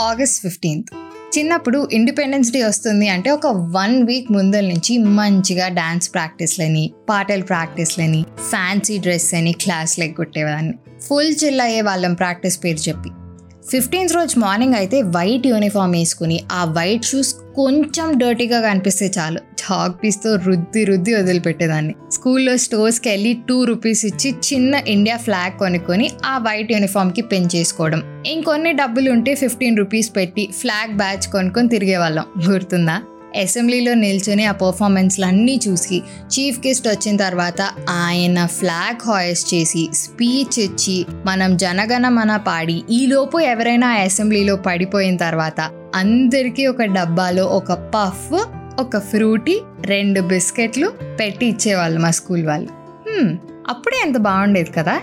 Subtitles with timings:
[0.00, 0.88] August fifteenth.
[1.38, 8.24] చిన్నప్పుడు independence day వస్తుంది అంటే ఒక వన్ వీక్ ముందల నుంచి మంచిగా డాన్స్ ప్రాక్టీస్లని పాటల ప్రాక్టీస్లని
[8.48, 13.10] ఫ్యాన్సీ డ్రెస్ అని క్లాస్లు ఎగ్గొట్టేవాడిని ఫుల్ చిల్ అయ్యే వాళ్ళం ప్రాక్టీస్ పేరు చెప్పి.
[13.70, 19.38] ఫిఫ్టీన్త్ రోజు మార్నింగ్ అయితే వైట్ యూనిఫామ్ వేసుకుని ఆ వైట్ షూస్ కొంచెం డర్టీగా కనిపిస్తే చాలు.
[19.38, 21.94] చాక్ పీస్తో రుద్ది రుద్ది వదిలిపెట్టేదాన్ని.
[22.12, 28.72] స్కూల్లో స్టోర్స్కి వెళ్ళి టూ రూపీస్ ఇచ్చి చిన్న ఇండియా ఫ్లాగ్ కొనుక్కొని ఆ వైట్ యూనిఫామ్కి పెంచేసుకోవడం ఇంకొన్ని
[28.72, 32.24] డబ్బులు ఉంటే ఫిఫ్టీన్ రూపీస్ పెట్టి ఫ్లాగ్ బ్యాచ్ కొనుక్కొని తిరిగేవాళ్ళం.
[32.48, 33.02] గుర్తుందా?
[33.36, 41.06] అసెంబ్లీలో నిల్చొని ఆ పర్ఫార్మెన్స్లన్నీ చూసి చీఫ్ గెస్ట్ వచ్చిన తర్వాత ఆయన ఫ్లాగ్ హాయిస్ట్ చేసి స్పీచ్ ఇచ్చి
[41.26, 48.44] మనం జనగణ మన పాడి ఈలోపు ఎవరైనా ఆ అసెంబ్లీలో పడిపోయిన తర్వాత అందరికీ ఒక డబ్బాలో ఒక పఫ్
[48.80, 52.68] ఒక ఫ్రూటీ రెండు బిస్కెట్లు పెట్టి ఇచ్చేవాళ్ళు మా స్కూల్ వాళ్ళు.
[53.68, 55.00] అప్పుడే ఎంత బాగుండేది కదా?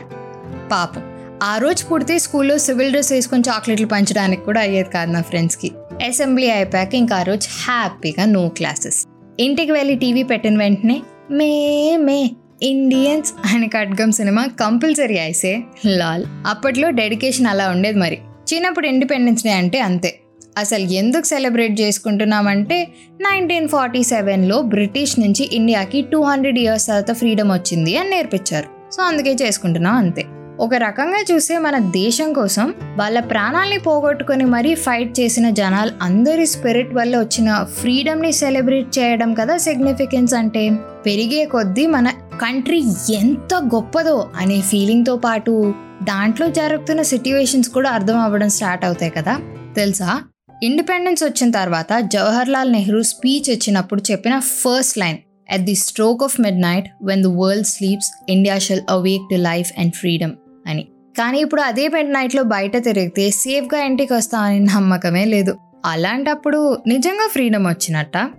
[0.71, 1.01] పాపం.
[1.43, 5.71] ఆ రోజు పుడితే స్కూల్లో సివిల్ డ్రెస్ వేసుకొని చాక్లెట్లు పంచడానికి కూడా అయ్యేది కాదు నా ఫ్రెండ్స్కి
[6.05, 9.05] అసెంబ్లీ అయిపోయాక ఇంకా ఆ రోజు హ్యాపీగా నో క్లాసెస్.
[9.39, 12.31] ఇంటికి వెళ్ళి టీవీ పెట్టిన వెంటనే మే మే
[12.63, 18.17] ఇండియన్స్ అని ఖడ్గం సినిమా కంపల్సరీ అయిసే లాల్ అప్పట్లో డెడికేషన్ అలా ఉండేది మరి.
[18.53, 20.19] చిన్నప్పుడు ఇండిపెండెన్స్ డే అంటే అంతే.
[20.57, 22.87] అసలు ఎందుకు సెలబ్రేట్ చేసుకుంటున్నామంటే
[23.21, 28.91] నైన్టీన్ ఫార్టీ సెవెన్లో బ్రిటిష్ నుంచి ఇండియాకి టూ హండ్రెడ్ ఇయర్స్ తర్వాత ఫ్రీడమ్ వచ్చింది అని నేర్పించారు.
[28.91, 30.25] సో అందుకే చేసుకుంటున్నాం అంతే.
[30.59, 36.95] ఒక రకంగా చూస్తే మన దేశం కోసం వాళ్ళ ప్రాణాల్ని పోగొట్టుకొని మరీ ఫైట్ చేసిన జనాలు అందరి స్పిరిట్
[36.95, 40.69] వల్ల వచ్చిన ఫ్రీడమ్ని సెలబ్రేట్ చేయడం కదా సిగ్నిఫికెన్స్ అంటే?
[41.05, 42.07] పెరిగే కొద్దీ మన
[42.41, 49.39] కంట్రీ ఎంత గొప్పదో అనే ఫీలింగ్తో పాటు దాంట్లో జరుగుతున్న సిట్యువేషన్స్ కూడా అర్థం అవ్వడం స్టార్ట్ అవుతాయి కదా?
[49.75, 50.21] తెలుసా?
[50.63, 55.17] ఇండిపెండెన్స్ వచ్చిన తర్వాత జవహర్ లాల్ నెహ్రూ స్పీచ్ ఇచ్చినప్పుడు చెప్పిన first line
[55.51, 59.93] at the stroke of midnight when the world sleeps India shall awake to life and
[59.93, 60.33] freedom
[60.67, 60.87] అని.
[61.17, 65.57] కానీ ఇప్పుడు అదే పెంట్ నైట్లో బయట తిరిగితే సేఫ్గా ఇంటికి వస్తామని నమ్మకమే లేదు.
[65.85, 68.29] అలాంటప్పుడు నిజంగా ఫ్రీడమ్ వచ్చినట్ట?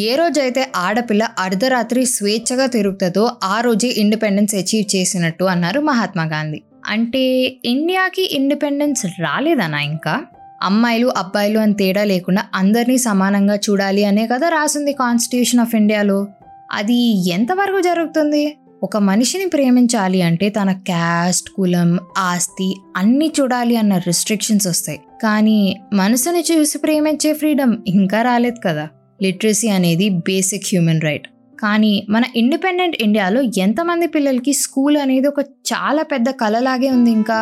[0.00, 6.62] ఏ రోజైతే ఆడపిల్ల అర్ధరాత్రి స్వేచ్ఛగా తిరుగుతుందో ఆ రోజే ఇండిపెండెన్స్ అచీవ్ చేసినట్టు అన్నారు మహాత్మా గాంధీ.
[6.86, 10.22] అంటే ఇండియాకి ఇండిపెండెన్స్ రాలేదనా ఇంకా?
[10.62, 16.26] అమ్మాయిలు అబ్బాయిలు అని తేడా లేకుండా అందరినీ సమానంగా చూడాలి అనే కదా రాసింది కాన్స్టిట్యూషన్ ఆఫ్ ఇండియాలో.
[16.72, 18.56] అది ఎంతవరకు జరుగుతుంది?
[18.84, 25.00] ఒక మనిషిని ప్రేమించాలి అంటే తన క్యాస్ట్ కులం ఆస్తి అన్నీ చూడాలి అన్న రిస్ట్రిక్షన్స్ వస్తాయి.
[25.22, 25.58] కానీ
[25.92, 28.88] మనసుని చూసి ప్రేమించే ఫ్రీడమ్ ఇంకా రాలేదు కదా.
[29.22, 31.28] లిటరసీ అనేది బేసిక్ హ్యూమన్ రైట్
[31.58, 35.40] కానీ మన ఇండిపెండెంట్ ఇండియాలో ఎంతమంది పిల్లలకి స్కూల్ అనేది ఒక
[35.72, 37.38] చాలా పెద్ద కళలాగే ఉంది ఇంకా?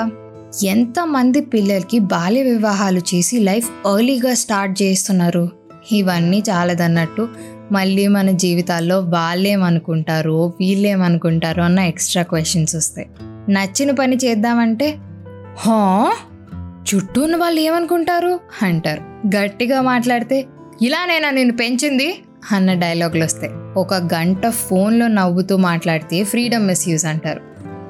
[0.64, 5.44] ఎంతమంది పిల్లలకి బాల్య వివాహాలు చేసి లైఫ్ ఎర్లీగా స్టార్ట్ చేస్తున్నారు
[5.92, 7.28] ఇవన్నీ చాలదన్నట్టు
[7.72, 13.08] మళ్ళీ మన జీవితాల్లో వాళ్ళేమనుకుంటారో వీళ్ళేమనుకుంటారో అన్న ఎక్స్ట్రా క్వశ్చన్స్ వస్తాయి.
[13.48, 14.98] నచ్చిన పని చేద్దామంటే
[15.58, 16.12] హా?
[16.94, 18.40] చుట్టూ ఉన్న వాళ్ళు ఏమనుకుంటారు?
[18.62, 19.00] అంటారు.
[19.36, 20.46] గట్టిగా మాట్లాడితే
[20.82, 22.22] ఇలా నేనా నేను పెంచింది?
[22.52, 23.52] అన్న డైలాగులు వస్తాయి.
[23.76, 27.40] ఒక గంట ఫోన్లో నవ్వుతూ మాట్లాడితే ఫ్రీడమ్ మిస్యూజ్ అంటారు.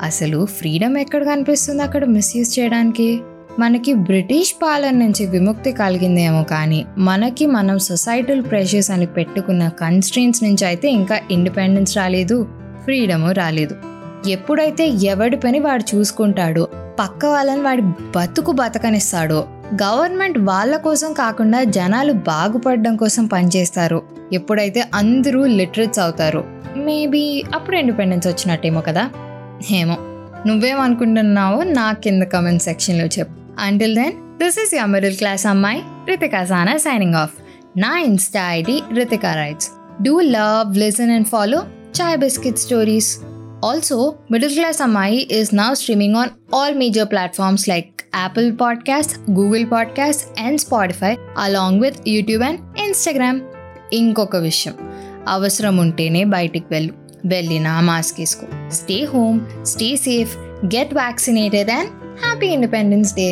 [0.03, 3.21] అసలు ఫ్రీడమ్ ఎక్కడ కనిపిస్తుంది అక్కడ మిస్యూజ్ చేయడానికి?
[3.59, 10.67] మనకి బ్రిటిష్ పాలన నుంచి విముక్తి కలిగిందేమో కానీ మనకి మనం సొసైటల్ ప్రెషర్స్ అని పెట్టుకున్న కన్స్ట్రెయిన్స్ నుంచి
[10.67, 12.49] అయితే ఇంకా ఇండిపెండెన్స్ రాలేదు
[12.85, 13.77] ఫ్రీడము రాలేదు.
[14.29, 16.69] ఎప్పుడైతే ఎవడి పని వాడు చూసుకుంటాడో
[17.01, 17.83] పక్క వాళ్ళని వాడి
[18.17, 24.03] బతుకు బతకనిస్తాడో గవర్నమెంట్ వాళ్ళ కోసం కాకుండా జనాలు బాగుపడడం కోసం పనిచేస్తారు
[24.33, 26.45] ఎప్పుడైతే అందరూ లిటరేట్స్ అవుతారు
[26.77, 29.11] మేబీ అప్పుడు ఇండిపెండెన్స్ వచ్చినట్టేమో కదా?
[29.71, 29.97] ఏమో.
[30.47, 33.42] నువ్వేమనుకుంటున్నావో నా కింద కమెంట్ సెక్షన్లో చెప్పు.
[33.60, 37.36] Until then this is your middle class అమ్మాయి రితికా సానా సైనింగ్ ఆఫ్
[37.78, 39.70] నా Insta ID Ritika writes
[40.02, 41.62] do love listen and follow
[42.00, 43.12] chai biscuit stories
[43.64, 43.96] Also,
[44.30, 50.24] Middle Class Ammai is now streaming on all major platforms like Apple Podcasts, Google Podcasts,
[50.38, 53.38] and Spotify, along with YouTube and Instagram.
[53.94, 54.74] ఇంకొక విషయం
[55.28, 56.94] అవసరం ఉంటేనే బయటికి వెళ్ళు
[57.26, 60.34] వెళ్ళినా mask వేసుకో stay home stay safe
[60.66, 63.29] get vaccinated and happy Independence Day